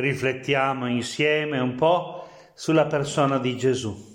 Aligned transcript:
riflettiamo 0.00 0.88
insieme 0.88 1.58
un 1.58 1.74
po' 1.74 2.28
sulla 2.54 2.86
persona 2.86 3.38
di 3.38 3.56
Gesù. 3.56 4.08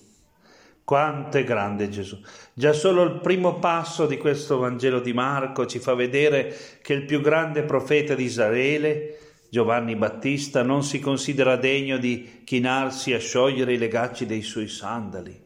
Quanto 0.83 1.37
è 1.37 1.43
grande 1.43 1.89
Gesù. 1.89 2.19
Già 2.53 2.71
solo 2.73 3.01
il 3.03 3.19
primo 3.19 3.57
passo 3.57 4.05
di 4.05 4.17
questo 4.17 4.59
Vangelo 4.59 4.99
di 4.99 5.13
Marco 5.13 5.65
ci 5.65 5.79
fa 5.79 5.95
vedere 5.95 6.55
che 6.81 6.93
il 6.93 7.05
più 7.05 7.21
grande 7.21 7.63
profeta 7.63 8.13
di 8.13 8.23
Israele, 8.23 9.17
Giovanni 9.49 9.95
Battista, 9.95 10.61
non 10.61 10.83
si 10.83 10.99
considera 10.99 11.55
degno 11.55 11.97
di 11.97 12.41
chinarsi 12.43 13.13
a 13.13 13.19
sciogliere 13.19 13.73
i 13.73 13.79
legacci 13.79 14.27
dei 14.27 14.43
suoi 14.43 14.67
sandali. 14.67 15.41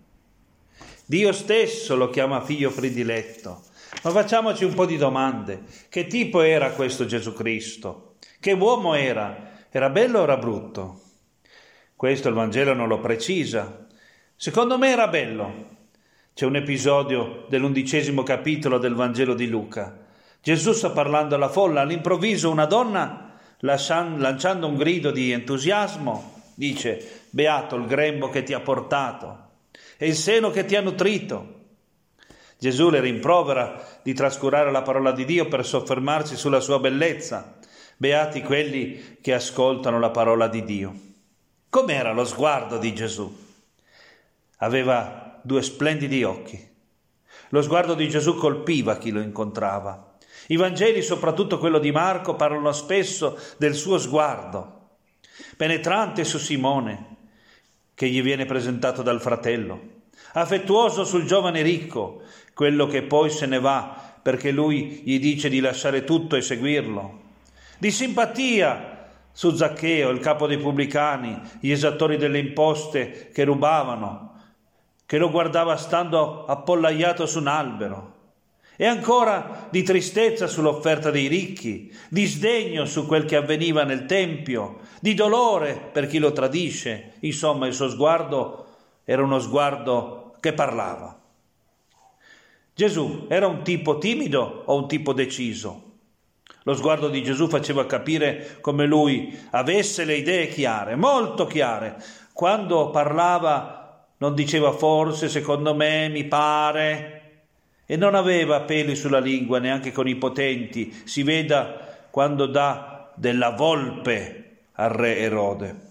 Dio 1.05 1.31
stesso 1.31 1.95
lo 1.95 2.09
chiama 2.09 2.41
figlio 2.41 2.69
prediletto. 2.69 3.63
Ma 4.03 4.11
facciamoci 4.11 4.65
un 4.65 4.73
po' 4.73 4.85
di 4.85 4.97
domande. 4.97 5.63
Che 5.89 6.05
tipo 6.05 6.41
era 6.41 6.71
questo 6.71 7.05
Gesù 7.05 7.33
Cristo? 7.33 8.15
Che 8.39 8.51
uomo 8.51 8.93
era? 8.93 9.48
Era 9.71 9.91
bello 9.91 10.21
o 10.21 10.23
era 10.23 10.37
brutto? 10.37 11.01
Questo 11.95 12.27
il 12.27 12.33
Vangelo 12.33 12.73
non 12.73 12.87
lo 12.87 12.99
precisa. 12.99 13.85
Secondo 14.35 14.79
me 14.79 14.89
era 14.89 15.07
bello. 15.07 15.67
C'è 16.33 16.47
un 16.47 16.55
episodio 16.55 17.45
dell'undicesimo 17.49 18.23
capitolo 18.23 18.79
del 18.79 18.95
Vangelo 18.95 19.35
di 19.35 19.47
Luca. 19.47 20.07
Gesù 20.41 20.71
sta 20.71 20.89
parlando 20.89 21.35
alla 21.35 21.49
folla, 21.49 21.81
all'improvviso 21.81 22.49
una 22.49 22.65
donna, 22.65 23.37
lanciando 23.59 24.65
un 24.65 24.75
grido 24.75 25.11
di 25.11 25.31
entusiasmo, 25.31 26.41
dice, 26.55 27.25
Beato 27.29 27.75
il 27.75 27.85
grembo 27.85 28.29
che 28.29 28.41
ti 28.41 28.53
ha 28.53 28.61
portato 28.61 29.49
e 29.97 30.07
il 30.07 30.15
seno 30.15 30.49
che 30.49 30.65
ti 30.65 30.75
ha 30.77 30.81
nutrito. 30.81 31.57
Gesù 32.57 32.89
le 32.89 33.01
rimprovera 33.01 33.99
di 34.01 34.15
trascurare 34.15 34.71
la 34.71 34.81
parola 34.81 35.11
di 35.11 35.25
Dio 35.25 35.47
per 35.47 35.63
soffermarsi 35.63 36.35
sulla 36.35 36.59
sua 36.59 36.79
bellezza 36.79 37.58
Beati 38.01 38.41
quelli 38.41 39.17
che 39.19 39.33
ascoltano 39.33 39.99
la 39.99 40.09
parola 40.09 40.47
di 40.47 40.63
Dio. 40.63 40.95
Com'era 41.67 42.13
lo 42.13 42.23
sguardo 42.23 42.77
di 42.77 42.95
Gesù? 42.95 43.29
Aveva 44.59 45.41
due 45.43 45.61
splendidi 45.61 46.23
occhi. 46.23 46.65
Lo 47.49 47.61
sguardo 47.61 47.95
di 47.95 48.07
Gesù 48.07 48.35
colpiva 48.35 48.97
chi 48.97 49.11
lo 49.11 49.19
incontrava. 49.19 50.15
I 50.47 50.55
Vangeli, 50.55 51.01
soprattutto 51.01 51.57
quello 51.57 51.77
di 51.77 51.91
Marco, 51.91 52.37
parlano 52.37 52.71
spesso 52.71 53.37
del 53.57 53.73
suo 53.73 53.97
sguardo, 53.97 54.91
penetrante 55.57 56.23
su 56.23 56.37
Simone, 56.37 57.17
che 57.95 58.07
gli 58.07 58.21
viene 58.21 58.45
presentato 58.45 59.01
dal 59.01 59.19
fratello, 59.19 60.03
affettuoso 60.35 61.03
sul 61.03 61.25
giovane 61.25 61.61
ricco, 61.63 62.21
quello 62.53 62.87
che 62.87 63.01
poi 63.01 63.29
se 63.29 63.45
ne 63.45 63.59
va 63.59 64.15
perché 64.21 64.51
lui 64.51 65.01
gli 65.03 65.19
dice 65.19 65.49
di 65.49 65.59
lasciare 65.59 66.05
tutto 66.05 66.37
e 66.37 66.41
seguirlo, 66.41 67.27
di 67.79 67.91
simpatia 67.91 68.97
su 69.31 69.55
Zaccheo, 69.55 70.09
il 70.09 70.19
capo 70.19 70.47
dei 70.47 70.57
pubblicani, 70.57 71.39
gli 71.59 71.71
esattori 71.71 72.17
delle 72.17 72.39
imposte 72.39 73.29
che 73.33 73.45
rubavano, 73.45 74.33
che 75.05 75.17
lo 75.17 75.31
guardava 75.31 75.77
stando 75.77 76.45
appollaiato 76.45 77.25
su 77.25 77.39
un 77.39 77.47
albero, 77.47 78.17
e 78.75 78.85
ancora 78.85 79.67
di 79.69 79.81
tristezza 79.81 80.45
sull'offerta 80.47 81.09
dei 81.09 81.27
ricchi, 81.27 81.93
di 82.09 82.25
sdegno 82.25 82.85
su 82.85 83.05
quel 83.05 83.25
che 83.25 83.35
avveniva 83.35 83.83
nel 83.83 84.05
Tempio, 84.05 84.79
di 84.99 85.13
dolore 85.13 85.89
per 85.91 86.07
chi 86.07 86.17
lo 86.17 86.31
tradisce. 86.31 87.13
Insomma, 87.21 87.67
il 87.67 87.73
suo 87.73 87.89
sguardo 87.89 88.65
era 89.03 89.23
uno 89.23 89.39
sguardo 89.39 90.35
che 90.39 90.53
parlava. 90.53 91.17
Gesù 92.73 93.25
era 93.27 93.47
un 93.47 93.63
tipo 93.63 93.97
timido 93.97 94.63
o 94.65 94.75
un 94.75 94.87
tipo 94.87 95.11
deciso? 95.11 95.88
Lo 96.63 96.75
sguardo 96.75 97.07
di 97.07 97.23
Gesù 97.23 97.47
faceva 97.47 97.85
capire 97.85 98.57
come 98.61 98.85
lui 98.85 99.37
avesse 99.51 100.03
le 100.05 100.15
idee 100.15 100.49
chiare, 100.49 100.95
molto 100.95 101.45
chiare. 101.45 101.95
Quando 102.33 102.89
parlava 102.89 104.05
non 104.17 104.35
diceva 104.35 104.71
forse, 104.71 105.29
secondo 105.29 105.73
me, 105.73 106.09
mi 106.09 106.25
pare, 106.25 107.19
e 107.85 107.95
non 107.95 108.13
aveva 108.13 108.61
peli 108.61 108.95
sulla 108.95 109.19
lingua 109.19 109.59
neanche 109.59 109.91
con 109.91 110.07
i 110.07 110.15
potenti. 110.15 110.93
Si 111.05 111.23
veda 111.23 112.05
quando 112.11 112.45
dà 112.45 113.11
della 113.15 113.49
volpe 113.49 114.57
al 114.73 114.89
re 114.89 115.17
Erode. 115.17 115.87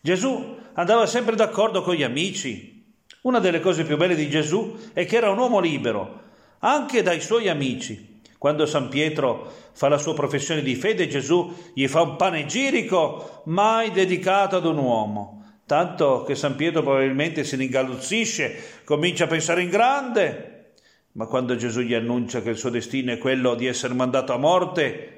Gesù 0.00 0.56
andava 0.74 1.06
sempre 1.06 1.36
d'accordo 1.36 1.82
con 1.82 1.94
gli 1.94 2.02
amici. 2.02 2.84
Una 3.22 3.38
delle 3.38 3.60
cose 3.60 3.84
più 3.84 3.96
belle 3.96 4.14
di 4.14 4.30
Gesù 4.30 4.78
è 4.92 5.04
che 5.04 5.16
era 5.16 5.30
un 5.30 5.38
uomo 5.38 5.58
libero, 5.58 6.20
anche 6.60 7.02
dai 7.02 7.20
suoi 7.20 7.48
amici. 7.48 8.15
Quando 8.38 8.66
San 8.66 8.88
Pietro 8.88 9.50
fa 9.72 9.88
la 9.88 9.98
sua 9.98 10.14
professione 10.14 10.62
di 10.62 10.74
fede, 10.74 11.08
Gesù 11.08 11.54
gli 11.74 11.86
fa 11.88 12.02
un 12.02 12.16
panegirico 12.16 13.42
mai 13.46 13.90
dedicato 13.90 14.56
ad 14.56 14.64
un 14.64 14.78
uomo. 14.78 15.44
Tanto 15.66 16.22
che 16.22 16.34
San 16.34 16.54
Pietro 16.54 16.82
probabilmente 16.82 17.42
si 17.42 17.56
ringalluzzisce, 17.56 18.82
comincia 18.84 19.24
a 19.24 19.28
pensare 19.28 19.62
in 19.62 19.70
grande. 19.70 20.72
Ma 21.12 21.26
quando 21.26 21.56
Gesù 21.56 21.80
gli 21.80 21.94
annuncia 21.94 22.42
che 22.42 22.50
il 22.50 22.56
suo 22.56 22.70
destino 22.70 23.12
è 23.12 23.18
quello 23.18 23.54
di 23.54 23.66
essere 23.66 23.94
mandato 23.94 24.32
a 24.32 24.38
morte, 24.38 25.16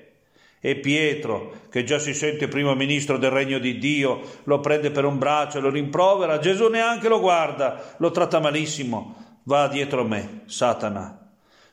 e 0.61 0.77
Pietro, 0.77 1.53
che 1.71 1.85
già 1.85 1.99
si 1.99 2.15
sente 2.15 2.49
primo 2.49 2.75
ministro 2.75 3.17
del 3.17 3.31
regno 3.31 3.59
di 3.59 3.79
Dio, 3.79 4.21
lo 4.45 4.59
prende 4.61 4.91
per 4.91 5.05
un 5.05 5.19
braccio 5.19 5.59
e 5.59 5.61
lo 5.61 5.71
rimprovera, 5.71 6.39
Gesù 6.39 6.69
neanche 6.69 7.09
lo 7.09 7.21
guarda, 7.21 7.95
lo 7.99 8.11
tratta 8.11 8.41
malissimo. 8.41 9.41
Va 9.45 9.69
dietro 9.69 10.05
me, 10.05 10.43
Satana. 10.47 11.28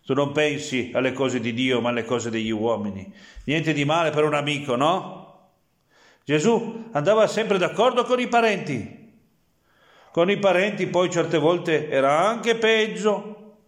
Tu 0.06 0.14
non 0.14 0.32
pensi 0.34 0.92
alle 0.94 1.14
cose 1.14 1.40
di 1.40 1.52
Dio, 1.52 1.82
ma 1.82 1.90
alle 1.90 2.06
cose 2.06 2.30
degli 2.30 2.52
uomini. 2.52 3.12
Niente 3.46 3.74
di 3.74 3.86
male 3.86 4.12
per 4.12 4.24
un 4.24 4.36
amico, 4.36 4.76
no? 4.76 5.24
Gesù 6.24 6.90
andava 6.92 7.26
sempre 7.26 7.58
d'accordo 7.58 8.04
con 8.04 8.20
i 8.20 8.28
parenti. 8.28 9.14
Con 10.12 10.30
i 10.30 10.38
parenti 10.38 10.86
poi 10.86 11.10
certe 11.10 11.40
volte 11.40 11.90
era 11.90 12.20
anche 12.28 12.56
peggio. 12.56 13.62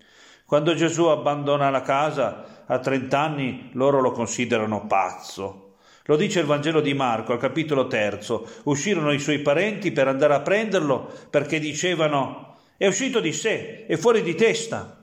Quando 0.45 0.75
Gesù 0.75 1.05
abbandona 1.05 1.71
la 1.71 1.81
casa 1.81 2.63
a 2.67 2.77
30 2.77 3.19
anni, 3.19 3.69
loro 3.73 3.99
lo 3.99 4.11
considerano 4.11 4.85
pazzo. 4.85 5.77
Lo 6.05 6.15
dice 6.15 6.39
il 6.39 6.45
Vangelo 6.45 6.81
di 6.81 6.93
Marco 6.93 7.33
al 7.33 7.39
capitolo 7.39 7.87
terzo. 7.87 8.47
Uscirono 8.65 9.11
i 9.11 9.19
suoi 9.19 9.39
parenti 9.39 9.91
per 9.91 10.07
andare 10.07 10.35
a 10.35 10.41
prenderlo 10.41 11.11
perché 11.31 11.59
dicevano 11.59 12.57
è 12.77 12.85
uscito 12.85 13.19
di 13.19 13.33
sé, 13.33 13.87
è 13.87 13.95
fuori 13.95 14.21
di 14.21 14.35
testa. 14.35 14.96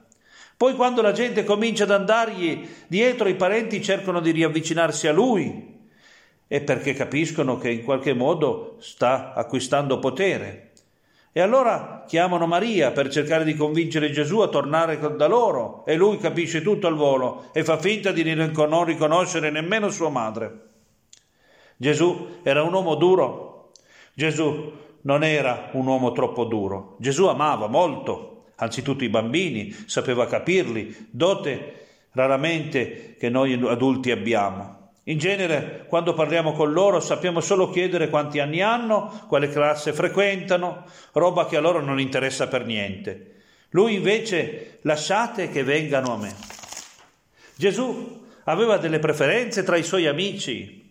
Poi 0.57 0.75
quando 0.75 1.03
la 1.03 1.13
gente 1.13 1.45
comincia 1.45 1.85
ad 1.85 1.91
andargli 1.91 2.69
dietro, 2.87 3.29
i 3.29 3.35
parenti 3.35 3.83
cercano 3.83 4.21
di 4.21 4.31
riavvicinarsi 4.31 5.09
a 5.09 5.13
lui 5.13 5.73
e 6.47 6.61
perché 6.61 6.95
capiscono 6.95 7.59
che 7.59 7.71
in 7.71 7.83
qualche 7.83 8.15
modo 8.15 8.77
sta 8.79 9.33
acquistando 9.35 9.99
potere. 9.99 10.71
E 11.33 11.41
allora 11.41 12.05
chiamano 12.07 12.47
Maria 12.47 12.93
per 12.93 13.09
cercare 13.09 13.43
di 13.43 13.57
convincere 13.57 14.13
Gesù 14.13 14.39
a 14.39 14.47
tornare 14.47 15.01
da 15.17 15.27
loro 15.27 15.85
e 15.85 15.97
lui 15.97 16.19
capisce 16.19 16.63
tutto 16.63 16.87
al 16.87 16.95
volo 16.95 17.47
e 17.53 17.65
fa 17.65 17.77
finta 17.77 18.13
di 18.13 18.23
non 18.35 18.85
riconoscere 18.85 19.51
nemmeno 19.51 19.91
sua 19.91 20.11
madre. 20.11 20.61
Gesù 21.77 22.39
era 22.45 22.63
un 22.63 22.73
uomo 22.73 22.95
duro. 22.95 23.73
Gesù 24.15 24.73
non 25.01 25.25
era 25.25 25.71
un 25.73 25.85
uomo 25.85 26.13
troppo 26.13 26.45
duro. 26.45 26.95
Gesù 27.01 27.27
amava 27.27 27.67
molto 27.67 28.34
anzitutto 28.57 29.05
i 29.05 29.09
bambini, 29.09 29.75
sapeva 29.87 30.27
capirli, 30.27 31.09
dote 31.11 31.87
raramente 32.13 33.17
che 33.19 33.29
noi 33.29 33.53
adulti 33.53 34.11
abbiamo. 34.11 34.93
In 35.05 35.19
genere, 35.19 35.85
quando 35.87 36.15
parliamo 36.15 36.53
con 36.53 36.73
loro, 36.73 36.99
sappiamo 36.99 37.41
solo 37.41 37.69
chiedere 37.69 38.09
quanti 38.09 38.39
anni 38.39 38.63
hanno, 38.63 39.25
quale 39.29 39.51
classe 39.51 39.93
frequentano, 39.93 40.85
roba 41.13 41.47
che 41.47 41.57
a 41.57 41.61
loro 41.61 41.83
non 41.83 42.01
interessa 42.01 42.49
per 42.49 42.65
niente. 42.65 43.33
Lui 43.71 43.95
invece 43.95 44.79
lasciate 44.83 45.51
che 45.51 45.63
vengano 45.63 46.15
a 46.15 46.17
me. 46.17 46.35
Gesù 47.57 48.25
aveva 48.45 48.79
delle 48.79 48.99
preferenze 48.99 49.63
tra 49.63 49.77
i 49.77 49.83
suoi 49.83 50.07
amici, 50.07 50.84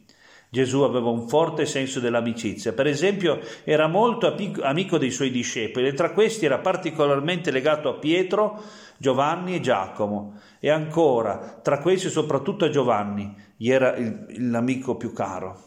Gesù 0.54 0.82
aveva 0.82 1.10
un 1.10 1.28
forte 1.28 1.66
senso 1.66 2.00
dell'amicizia. 2.00 2.74
Per 2.74 2.86
esempio, 2.86 3.40
era 3.64 3.88
molto 3.88 4.32
amico 4.62 5.00
dei 5.00 5.10
suoi 5.10 5.32
discepoli 5.32 5.88
e 5.88 5.94
tra 5.94 6.12
questi 6.12 6.46
era 6.46 6.60
particolarmente 6.60 7.50
legato 7.50 7.90
a 7.90 7.96
Pietro, 7.96 8.62
Giovanni 8.98 9.56
e 9.56 9.62
Giacomo. 9.62 10.40
E 10.60 10.70
ancora, 10.70 11.60
tra 11.64 11.80
questi 11.80 12.08
soprattutto 12.10 12.66
a 12.66 12.70
Giovanni, 12.70 13.36
gli 13.58 13.72
era 13.72 13.96
il, 13.96 14.52
l'amico 14.52 14.96
più 14.96 15.12
caro. 15.12 15.60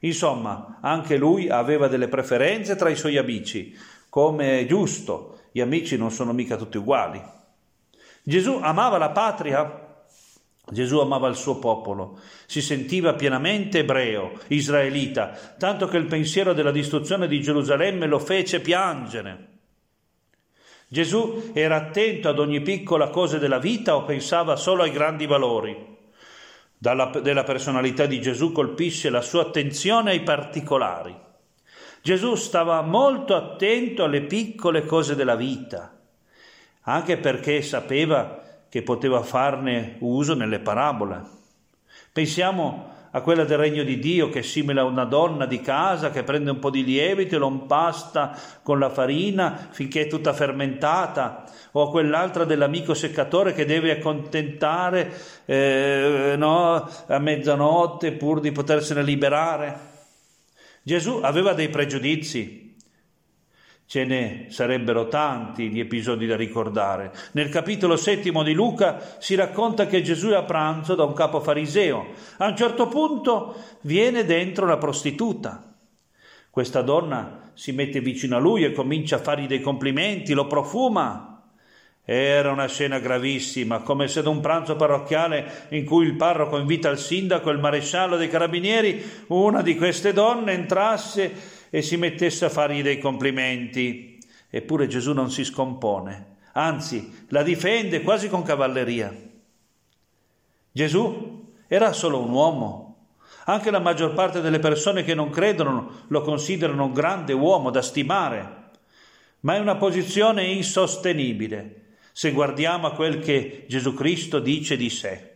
Insomma, 0.00 0.78
anche 0.80 1.16
lui 1.16 1.48
aveva 1.48 1.86
delle 1.86 2.08
preferenze 2.08 2.74
tra 2.74 2.88
i 2.88 2.96
suoi 2.96 3.18
amici, 3.18 3.72
come 4.08 4.58
è 4.58 4.66
giusto, 4.66 5.42
gli 5.52 5.60
amici 5.60 5.96
non 5.96 6.10
sono 6.10 6.32
mica 6.32 6.56
tutti 6.56 6.76
uguali. 6.76 7.22
Gesù 8.24 8.58
amava 8.60 8.98
la 8.98 9.10
patria 9.10 9.91
Gesù 10.70 10.98
amava 10.98 11.28
il 11.28 11.36
suo 11.36 11.58
popolo, 11.58 12.18
si 12.46 12.62
sentiva 12.62 13.14
pienamente 13.14 13.80
ebreo, 13.80 14.32
israelita, 14.48 15.56
tanto 15.58 15.86
che 15.86 15.96
il 15.96 16.06
pensiero 16.06 16.52
della 16.52 16.70
distruzione 16.70 17.26
di 17.26 17.40
Gerusalemme 17.40 18.06
lo 18.06 18.18
fece 18.18 18.60
piangere. 18.60 19.48
Gesù 20.88 21.50
era 21.52 21.76
attento 21.76 22.28
ad 22.28 22.38
ogni 22.38 22.60
piccola 22.60 23.08
cosa 23.08 23.38
della 23.38 23.58
vita 23.58 23.96
o 23.96 24.04
pensava 24.04 24.56
solo 24.56 24.82
ai 24.82 24.90
grandi 24.92 25.26
valori? 25.26 25.90
dalla, 26.82 27.12
della 27.22 27.44
personalità 27.44 28.06
di 28.06 28.20
Gesù 28.20 28.50
colpisce 28.50 29.08
la 29.08 29.20
sua 29.20 29.42
attenzione 29.42 30.10
ai 30.10 30.22
particolari. 30.22 31.16
Gesù 32.02 32.34
stava 32.34 32.82
molto 32.82 33.36
attento 33.36 34.02
alle 34.02 34.22
piccole 34.22 34.84
cose 34.84 35.14
della 35.14 35.36
vita, 35.36 35.96
anche 36.80 37.18
perché 37.18 37.62
sapeva 37.62 38.41
che 38.72 38.80
poteva 38.80 39.20
farne 39.20 39.96
uso 39.98 40.32
nelle 40.32 40.58
parabole. 40.58 41.20
Pensiamo 42.10 42.88
a 43.10 43.20
quella 43.20 43.44
del 43.44 43.58
regno 43.58 43.82
di 43.82 43.98
Dio 43.98 44.30
che 44.30 44.38
è 44.38 44.42
simile 44.42 44.80
a 44.80 44.84
una 44.84 45.04
donna 45.04 45.44
di 45.44 45.60
casa 45.60 46.10
che 46.10 46.22
prende 46.22 46.52
un 46.52 46.58
po' 46.58 46.70
di 46.70 46.82
lievito 46.82 47.34
e 47.34 47.38
lo 47.38 47.48
impasta 47.48 48.34
con 48.62 48.78
la 48.78 48.88
farina 48.88 49.68
finché 49.72 50.04
è 50.04 50.06
tutta 50.06 50.32
fermentata, 50.32 51.44
o 51.72 51.82
a 51.82 51.90
quell'altra 51.90 52.44
dell'amico 52.44 52.94
seccatore 52.94 53.52
che 53.52 53.66
deve 53.66 53.90
accontentare 53.90 55.12
eh, 55.44 56.34
no, 56.38 56.88
a 57.08 57.18
mezzanotte 57.18 58.12
pur 58.12 58.40
di 58.40 58.52
potersene 58.52 59.02
liberare. 59.02 59.90
Gesù 60.82 61.20
aveva 61.22 61.52
dei 61.52 61.68
pregiudizi, 61.68 62.71
Ce 63.86 64.04
ne 64.04 64.46
sarebbero 64.48 65.08
tanti 65.08 65.68
di 65.68 65.80
episodi 65.80 66.26
da 66.26 66.36
ricordare. 66.36 67.12
Nel 67.32 67.50
capitolo 67.50 67.96
settimo 67.96 68.42
di 68.42 68.54
Luca 68.54 69.16
si 69.18 69.34
racconta 69.34 69.86
che 69.86 70.00
Gesù 70.00 70.28
è 70.28 70.36
a 70.36 70.44
pranzo 70.44 70.94
da 70.94 71.04
un 71.04 71.12
capo 71.12 71.40
fariseo. 71.40 72.06
A 72.38 72.46
un 72.46 72.56
certo 72.56 72.88
punto 72.88 73.54
viene 73.82 74.24
dentro 74.24 74.64
una 74.64 74.78
prostituta. 74.78 75.74
Questa 76.48 76.82
donna 76.82 77.50
si 77.54 77.72
mette 77.72 78.00
vicino 78.00 78.36
a 78.36 78.40
lui 78.40 78.64
e 78.64 78.72
comincia 78.72 79.16
a 79.16 79.20
fargli 79.20 79.46
dei 79.46 79.60
complimenti, 79.60 80.32
lo 80.32 80.46
profuma. 80.46 81.28
Era 82.04 82.50
una 82.50 82.66
scena 82.66 82.98
gravissima, 82.98 83.80
come 83.82 84.08
se 84.08 84.22
da 84.22 84.28
un 84.28 84.40
pranzo 84.40 84.74
parrocchiale 84.74 85.68
in 85.70 85.84
cui 85.84 86.04
il 86.04 86.16
parroco 86.16 86.58
invita 86.58 86.88
il 86.88 86.98
sindaco 86.98 87.48
e 87.48 87.52
il 87.52 87.60
maresciallo 87.60 88.16
dei 88.16 88.28
carabinieri, 88.28 89.02
una 89.28 89.62
di 89.62 89.76
queste 89.76 90.12
donne 90.12 90.52
entrasse 90.52 91.60
e 91.74 91.80
si 91.80 91.96
mettesse 91.96 92.44
a 92.44 92.50
fargli 92.50 92.82
dei 92.82 92.98
complimenti. 92.98 94.18
Eppure 94.50 94.86
Gesù 94.86 95.14
non 95.14 95.30
si 95.30 95.42
scompone, 95.42 96.36
anzi 96.52 97.24
la 97.28 97.42
difende 97.42 98.02
quasi 98.02 98.28
con 98.28 98.42
cavalleria. 98.42 99.10
Gesù 100.70 101.54
era 101.66 101.94
solo 101.94 102.20
un 102.20 102.30
uomo. 102.30 102.88
Anche 103.46 103.70
la 103.70 103.78
maggior 103.78 104.12
parte 104.12 104.42
delle 104.42 104.58
persone 104.58 105.02
che 105.02 105.14
non 105.14 105.30
credono 105.30 106.02
lo 106.08 106.20
considerano 106.20 106.84
un 106.84 106.92
grande 106.92 107.32
uomo 107.32 107.70
da 107.70 107.80
stimare, 107.80 108.70
ma 109.40 109.56
è 109.56 109.58
una 109.58 109.76
posizione 109.76 110.44
insostenibile 110.44 111.94
se 112.12 112.32
guardiamo 112.32 112.86
a 112.86 112.92
quel 112.92 113.20
che 113.20 113.64
Gesù 113.66 113.94
Cristo 113.94 114.38
dice 114.38 114.76
di 114.76 114.90
sé. 114.90 115.30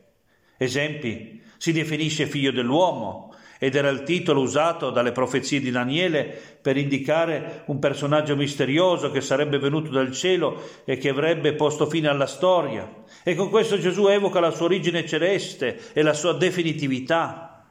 Esempi, 0.58 1.42
si 1.56 1.72
definisce 1.72 2.26
figlio 2.26 2.52
dell'uomo, 2.52 3.34
ed 3.58 3.74
era 3.74 3.88
il 3.88 4.02
titolo 4.02 4.40
usato 4.40 4.90
dalle 4.90 5.12
profezie 5.12 5.60
di 5.60 5.70
Daniele 5.70 6.24
per 6.60 6.76
indicare 6.76 7.62
un 7.66 7.78
personaggio 7.78 8.36
misterioso 8.36 9.10
che 9.10 9.20
sarebbe 9.20 9.58
venuto 9.58 9.90
dal 9.90 10.12
cielo 10.12 10.62
e 10.84 10.98
che 10.98 11.08
avrebbe 11.08 11.54
posto 11.54 11.86
fine 11.86 12.08
alla 12.08 12.26
storia. 12.26 13.04
E 13.22 13.34
con 13.34 13.50
questo 13.50 13.78
Gesù 13.78 14.06
evoca 14.08 14.40
la 14.40 14.50
sua 14.50 14.66
origine 14.66 15.06
celeste 15.06 15.78
e 15.92 16.02
la 16.02 16.14
sua 16.14 16.32
definitività. 16.34 17.64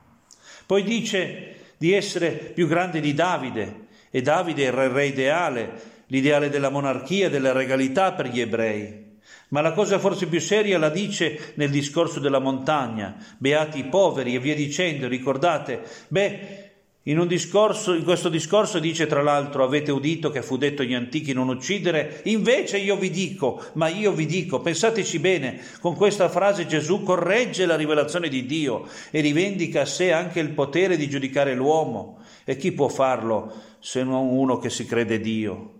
Poi 0.65 0.83
dice 0.83 1.55
di 1.77 1.93
essere 1.93 2.31
più 2.31 2.67
grande 2.67 2.99
di 2.99 3.13
Davide 3.13 3.87
e 4.09 4.21
Davide 4.21 4.63
era 4.63 4.83
il 4.83 4.89
re 4.89 5.05
ideale, 5.05 5.81
l'ideale 6.07 6.49
della 6.49 6.69
monarchia, 6.69 7.29
della 7.29 7.51
regalità 7.51 8.13
per 8.13 8.27
gli 8.27 8.39
ebrei. 8.39 9.04
Ma 9.49 9.61
la 9.61 9.73
cosa 9.73 9.99
forse 9.99 10.27
più 10.27 10.39
seria 10.39 10.77
la 10.79 10.89
dice 10.89 11.53
nel 11.55 11.69
discorso 11.69 12.19
della 12.19 12.39
montagna, 12.39 13.15
beati 13.37 13.79
i 13.79 13.85
poveri 13.85 14.35
e 14.35 14.39
via 14.39 14.55
dicendo, 14.55 15.07
ricordate? 15.07 15.83
Beh, 16.07 16.65
in, 17.07 17.23
discorso, 17.27 17.93
in 17.93 18.03
questo 18.03 18.29
discorso 18.29 18.79
dice 18.79 19.05
tra 19.05 19.21
l'altro 19.21 19.63
avete 19.63 19.91
udito 19.91 20.31
che 20.31 20.41
fu 20.41 20.57
detto 20.57 20.81
agli 20.81 20.95
antichi 20.95 21.33
non 21.33 21.49
uccidere, 21.49 22.21
invece 22.23 22.79
io 22.79 22.95
vi 22.95 23.11
dico, 23.11 23.63
ma 23.73 23.87
io 23.89 24.11
vi 24.11 24.25
dico, 24.25 24.59
pensateci 24.59 25.19
bene, 25.19 25.61
con 25.79 25.95
questa 25.95 26.29
frase 26.29 26.65
Gesù 26.65 27.03
corregge 27.03 27.67
la 27.67 27.75
rivelazione 27.75 28.27
di 28.27 28.47
Dio 28.47 28.87
e 29.11 29.21
rivendica 29.21 29.81
a 29.81 29.85
sé 29.85 30.11
anche 30.11 30.39
il 30.39 30.49
potere 30.49 30.97
di 30.97 31.07
giudicare 31.07 31.53
l'uomo. 31.53 32.17
E 32.43 32.57
chi 32.57 32.71
può 32.71 32.87
farlo 32.87 33.53
se 33.79 34.03
non 34.03 34.27
uno 34.27 34.57
che 34.57 34.71
si 34.71 34.85
crede 34.87 35.19
Dio? 35.19 35.74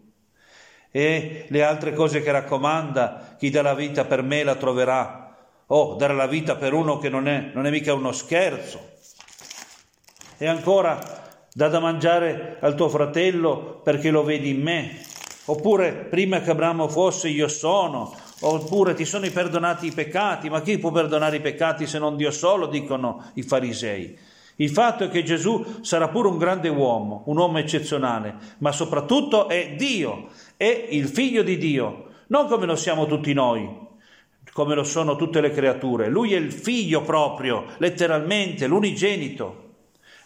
E 0.95 1.43
le 1.49 1.61
altre 1.61 1.91
cose 1.91 2.21
che 2.21 2.31
raccomanda, 2.31 3.35
chi 3.37 3.49
dà 3.49 3.61
la 3.61 3.73
vita 3.73 4.05
per 4.05 4.21
me 4.21 4.43
la 4.43 4.55
troverà. 4.55 5.35
Oh, 5.65 5.95
dare 5.95 6.13
la 6.13 6.25
vita 6.25 6.55
per 6.55 6.71
uno 6.71 6.99
che 6.99 7.09
non 7.09 7.27
è, 7.27 7.51
non 7.53 7.65
è 7.65 7.69
mica 7.69 7.93
uno 7.93 8.13
scherzo. 8.13 8.79
E 10.37 10.47
ancora, 10.47 10.97
dà 11.53 11.67
da 11.67 11.81
mangiare 11.81 12.59
al 12.61 12.75
tuo 12.75 12.87
fratello 12.87 13.81
perché 13.83 14.09
lo 14.09 14.23
vedi 14.23 14.51
in 14.51 14.61
me. 14.61 14.97
Oppure, 15.47 15.91
prima 15.91 16.39
che 16.39 16.51
Abramo 16.51 16.87
fosse, 16.87 17.27
io 17.27 17.49
sono. 17.49 18.15
Oppure, 18.39 18.93
ti 18.93 19.03
sono 19.03 19.29
perdonati 19.29 19.87
i 19.87 19.91
peccati. 19.91 20.49
Ma 20.49 20.61
chi 20.61 20.77
può 20.77 20.91
perdonare 20.91 21.35
i 21.35 21.41
peccati 21.41 21.87
se 21.87 21.99
non 21.99 22.15
Dio 22.15 22.31
solo, 22.31 22.67
dicono 22.67 23.31
i 23.33 23.43
farisei. 23.43 24.17
Il 24.57 24.69
fatto 24.69 25.03
è 25.03 25.09
che 25.09 25.23
Gesù 25.23 25.81
sarà 25.81 26.07
pure 26.07 26.29
un 26.29 26.37
grande 26.37 26.69
uomo, 26.69 27.23
un 27.25 27.37
uomo 27.37 27.57
eccezionale, 27.57 28.35
ma 28.59 28.71
soprattutto 28.71 29.49
è 29.49 29.73
Dio, 29.75 30.29
è 30.57 30.87
il 30.89 31.07
figlio 31.07 31.43
di 31.43 31.57
Dio, 31.57 32.05
non 32.27 32.47
come 32.47 32.65
lo 32.65 32.75
siamo 32.75 33.05
tutti 33.05 33.33
noi, 33.33 33.69
come 34.51 34.75
lo 34.75 34.83
sono 34.83 35.15
tutte 35.15 35.41
le 35.41 35.51
creature. 35.51 36.07
Lui 36.09 36.33
è 36.33 36.37
il 36.37 36.51
figlio 36.51 37.01
proprio, 37.01 37.65
letteralmente, 37.77 38.67
l'unigenito. 38.67 39.63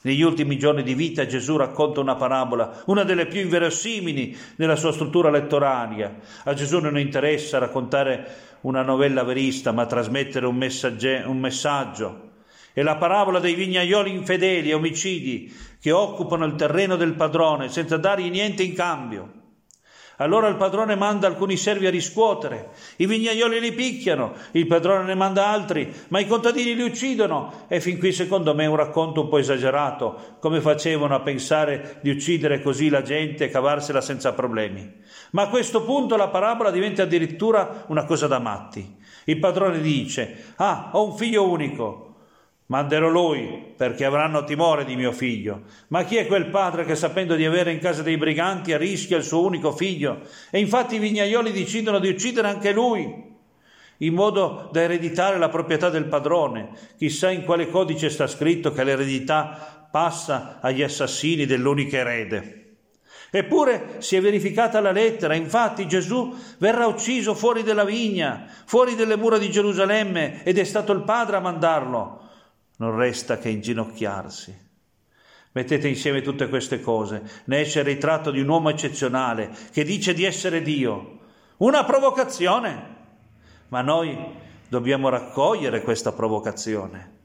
Negli 0.02 0.22
ultimi 0.22 0.58
giorni 0.58 0.84
di 0.84 0.94
vita 0.94 1.26
Gesù 1.26 1.58
racconta 1.58 2.00
una 2.00 2.16
parabola, 2.16 2.84
una 2.86 3.04
delle 3.04 3.26
più 3.26 3.42
inverosimili 3.42 4.38
nella 4.58 4.78
sua 4.78 4.94
struttura 4.94 5.30
letteraria. 5.30 6.20
A 6.44 6.54
Gesù 6.54 6.80
non 6.80 6.98
interessa 6.98 7.58
raccontare 7.58 8.58
una 8.62 8.82
novella 8.82 9.24
verista, 9.24 9.72
ma 9.72 9.86
trasmettere 9.86 10.46
un, 10.46 10.56
un 11.26 11.40
messaggio. 11.40 12.28
È 12.72 12.82
la 12.82 12.96
parabola 12.96 13.40
dei 13.40 13.56
vignaioli 13.56 14.12
infedeli 14.12 14.70
e 14.70 14.74
omicidi 14.74 15.54
che 15.82 15.92
occupano 15.92 16.46
il 16.46 16.56
terreno 16.56 16.96
del 16.96 17.16
padrone 17.16 17.68
senza 17.68 17.98
dargli 17.98 18.30
niente 18.30 18.64
in 18.64 18.74
cambio. 18.74 19.39
Allora 20.22 20.50
il 20.50 20.58
padrone 20.58 20.96
manda 20.96 21.28
alcuni 21.28 21.56
servi 21.56 21.88
a 21.88 21.90
riscuotere, 21.90 22.72
i 22.98 23.06
vignaioli 23.06 23.62
li 23.62 23.72
picchiano, 23.72 24.34
il 24.52 24.68
padrone 24.68 25.06
ne 25.06 25.16
manda 25.16 25.48
altri, 25.48 25.94
ma 26.10 26.20
i 26.20 26.28
contadini 26.28 26.76
li 26.76 26.84
uccidono. 26.84 27.66
E 27.70 27.80
fin 27.80 27.98
qui 27.98 28.12
secondo 28.12 28.54
me 28.54 28.66
è 28.66 28.68
un 28.68 28.76
racconto 28.76 29.22
un 29.22 29.30
po' 29.30 29.38
esagerato, 29.38 30.38
come 30.42 30.60
facevano 30.60 31.16
a 31.16 31.22
pensare 31.22 32.00
di 32.02 32.10
uccidere 32.10 32.62
così 32.62 32.90
la 32.90 33.02
gente 33.02 33.46
e 33.46 33.50
cavarsela 33.50 34.02
senza 34.02 34.34
problemi. 34.34 34.94
Ma 35.32 35.44
a 35.44 35.50
questo 35.50 35.84
punto 35.84 36.18
la 36.18 36.28
parabola 36.28 36.70
diventa 36.70 37.04
addirittura 37.04 37.86
una 37.88 38.04
cosa 38.04 38.28
da 38.28 38.40
matti. 38.40 38.98
Il 39.24 39.40
padrone 39.40 39.80
dice, 39.80 40.54
ah, 40.58 40.90
ho 40.94 41.06
un 41.06 41.16
figlio 41.16 41.48
unico, 41.48 42.09
Manderò 42.70 43.10
lui, 43.10 43.74
perché 43.76 44.06
avranno 44.06 44.44
timore 44.44 44.86
di 44.86 44.96
mio 44.96 45.12
figlio. 45.12 45.64
Ma 45.88 46.04
chi 46.04 46.18
è 46.18 46.28
quel 46.28 46.50
padre 46.50 46.86
che 46.86 46.94
sapendo 46.94 47.34
di 47.34 47.44
avere 47.44 47.72
in 47.72 47.80
casa 47.80 48.04
dei 48.04 48.16
briganti 48.16 48.74
arrischia 48.74 49.18
il 49.18 49.24
suo 49.24 49.44
unico 49.44 49.72
figlio? 49.72 50.22
E 50.52 50.60
infatti 50.60 50.96
i 50.96 51.00
vignaioli 51.00 51.52
decidono 51.52 51.98
di 51.98 52.10
uccidere 52.10 52.48
anche 52.48 52.72
lui, 52.72 53.12
in 53.98 54.14
modo 54.14 54.70
da 54.72 54.82
ereditare 54.82 55.40
la 55.40 55.50
proprietà 55.50 55.90
del 55.90 56.06
padrone. 56.06 56.70
Chissà 56.96 57.32
in 57.32 57.44
quale 57.44 57.72
codice 57.72 58.12
sta 58.12 58.28
scritto 58.28 58.72
che 58.72 58.84
l'eredità 58.84 59.88
passa 59.90 60.60
agli 60.62 60.84
assassini 60.84 61.48
dell'unico 61.48 61.96
erede. 61.96 62.76
Eppure 63.32 63.96
si 63.98 64.16
è 64.16 64.22
verificata 64.22 64.80
la 64.80 64.92
lettera, 64.92 65.34
infatti 65.34 65.88
Gesù 65.88 66.36
verrà 66.60 66.86
ucciso 66.86 67.34
fuori 67.34 67.64
della 67.64 67.84
vigna, 67.84 68.46
fuori 68.66 68.94
delle 68.94 69.16
mura 69.16 69.40
di 69.40 69.50
Gerusalemme, 69.50 70.44
ed 70.44 70.60
è 70.60 70.64
stato 70.64 70.92
il 70.92 71.02
Padre 71.02 71.38
a 71.38 71.40
mandarlo 71.40 72.28
non 72.80 72.96
resta 72.96 73.38
che 73.38 73.50
inginocchiarsi. 73.50 74.68
Mettete 75.52 75.88
insieme 75.88 76.22
tutte 76.22 76.48
queste 76.48 76.80
cose, 76.82 77.24
ne 77.46 77.62
esce 77.62 77.80
il 77.80 77.86
ritratto 77.86 78.32
di 78.32 78.40
un 78.40 78.48
uomo 78.48 78.70
eccezionale 78.70 79.50
che 79.72 79.84
dice 79.84 80.14
di 80.14 80.24
essere 80.24 80.62
Dio. 80.62 81.20
Una 81.58 81.84
provocazione. 81.84 82.98
Ma 83.70 83.82
noi 83.82 84.18
dobbiamo 84.68 85.10
raccogliere 85.10 85.82
questa 85.82 86.12
provocazione. 86.12 87.18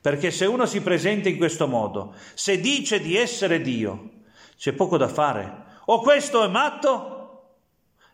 Perché 0.00 0.30
se 0.30 0.46
uno 0.46 0.66
si 0.66 0.80
presenta 0.80 1.28
in 1.28 1.36
questo 1.36 1.66
modo, 1.66 2.14
se 2.34 2.60
dice 2.60 3.00
di 3.00 3.16
essere 3.16 3.60
Dio, 3.60 4.10
c'è 4.56 4.72
poco 4.72 4.96
da 4.96 5.08
fare. 5.08 5.64
O 5.86 6.00
questo 6.00 6.44
è 6.44 6.48
matto, 6.48 7.56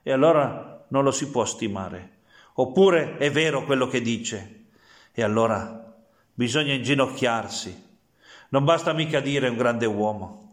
e 0.02 0.12
allora 0.12 0.86
non 0.88 1.04
lo 1.04 1.10
si 1.10 1.28
può 1.28 1.44
stimare. 1.44 2.20
Oppure 2.54 3.18
è 3.18 3.30
vero 3.30 3.64
quello 3.64 3.86
che 3.86 4.00
dice, 4.00 4.64
e 5.12 5.22
allora 5.22 5.86
bisogna 6.37 6.75
inginocchiarsi. 6.75 7.85
Non 8.50 8.64
basta 8.64 8.93
mica 8.93 9.21
dire 9.21 9.49
un 9.49 9.57
grande 9.57 9.87
uomo. 9.87 10.45